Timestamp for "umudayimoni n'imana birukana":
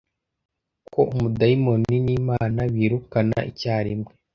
1.13-3.39